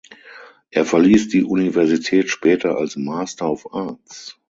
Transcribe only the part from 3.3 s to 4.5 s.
of Arts.